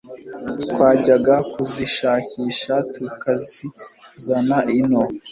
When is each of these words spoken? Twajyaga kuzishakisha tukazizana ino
Twajyaga 0.69 1.35
kuzishakisha 1.53 2.75
tukazizana 2.93 4.57
ino 4.79 5.01